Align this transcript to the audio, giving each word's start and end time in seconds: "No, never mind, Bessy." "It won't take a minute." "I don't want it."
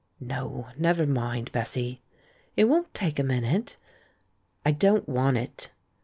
"No, 0.19 0.69
never 0.79 1.05
mind, 1.05 1.51
Bessy." 1.51 2.01
"It 2.57 2.63
won't 2.63 2.91
take 2.91 3.19
a 3.19 3.23
minute." 3.23 3.77
"I 4.65 4.71
don't 4.71 5.07
want 5.07 5.37
it." 5.37 5.69